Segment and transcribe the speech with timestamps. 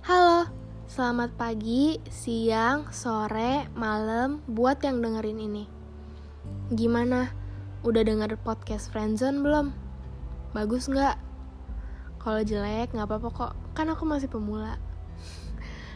[0.00, 0.48] Halo,
[0.88, 5.68] selamat pagi, siang, sore, malam buat yang dengerin ini.
[6.72, 7.28] Gimana?
[7.84, 9.76] Udah denger podcast Friendzone belum?
[10.56, 11.20] Bagus nggak?
[12.16, 14.80] Kalau jelek nggak apa-apa kok, kan aku masih pemula.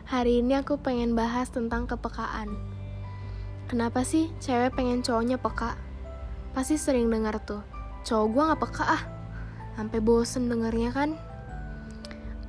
[0.05, 2.53] Hari ini aku pengen bahas tentang kepekaan.
[3.73, 5.81] Kenapa sih cewek pengen cowoknya peka?
[6.53, 7.65] Pasti sering dengar tuh,
[8.05, 9.18] cowok gue nggak peka ah.
[9.79, 11.15] Sampai bosen dengernya kan?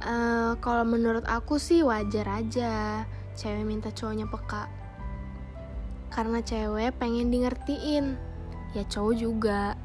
[0.01, 3.05] Uh, kalau menurut aku sih wajar aja
[3.37, 4.65] cewek minta cowoknya peka.
[6.09, 8.17] Karena cewek pengen di ngertiin.
[8.73, 9.77] Ya cowok juga.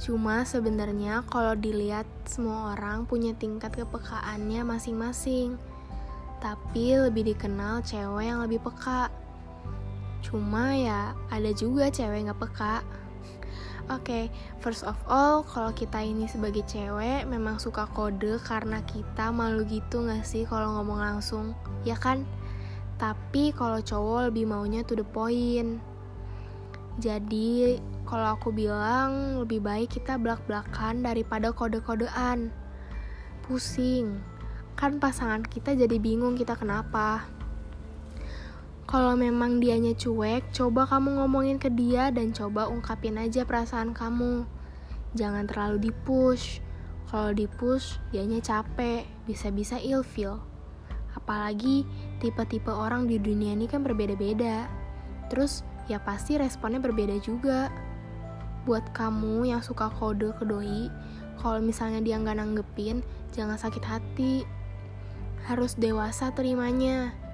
[0.00, 5.60] Cuma sebenarnya kalau dilihat semua orang punya tingkat kepekaannya masing-masing.
[6.40, 9.12] Tapi lebih dikenal cewek yang lebih peka.
[10.24, 12.80] Cuma ya ada juga cewek nggak peka.
[13.86, 14.24] Oke, okay,
[14.58, 20.02] first of all, kalau kita ini sebagai cewek memang suka kode karena kita malu gitu
[20.02, 21.54] gak sih kalau ngomong langsung,
[21.86, 22.26] ya kan?
[22.98, 25.78] Tapi kalau cowok lebih maunya to the point.
[26.98, 32.50] Jadi, kalau aku bilang lebih baik kita belak-belakan daripada kode-kodean.
[33.46, 34.18] Pusing.
[34.74, 37.22] Kan pasangan kita jadi bingung kita kenapa.
[38.86, 44.46] Kalau memang dianya cuek, coba kamu ngomongin ke dia dan coba ungkapin aja perasaan kamu.
[45.18, 46.62] Jangan terlalu dipush.
[47.10, 50.38] Kalau dipush, dianya capek, bisa-bisa ilfeel.
[51.18, 51.82] Apalagi
[52.22, 54.70] tipe-tipe orang di dunia ini kan berbeda-beda.
[55.34, 57.66] Terus ya pasti responnya berbeda juga.
[58.70, 60.94] Buat kamu yang suka kode ke doi,
[61.42, 63.02] kalau misalnya dia nggak nanggepin,
[63.34, 64.46] jangan sakit hati.
[65.42, 67.25] Harus dewasa terimanya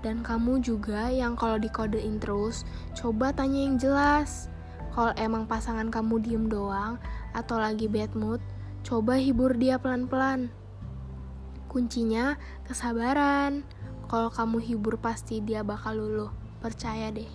[0.00, 2.64] dan kamu juga yang kalau dikodein terus,
[2.96, 4.48] coba tanya yang jelas.
[4.90, 6.98] Kalau emang pasangan kamu diem doang
[7.36, 8.42] atau lagi bad mood,
[8.82, 10.50] coba hibur dia pelan-pelan.
[11.70, 12.34] Kuncinya
[12.66, 13.62] kesabaran.
[14.10, 16.34] Kalau kamu hibur pasti dia bakal luluh.
[16.58, 17.30] Percaya deh.